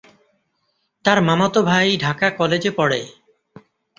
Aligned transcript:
তার 1.05 1.19
মামাতো 1.21 1.59
ভাই 1.63 1.87
ঢাকা 1.97 2.27
কলেজে 2.29 2.71
পড়ে। 2.71 3.01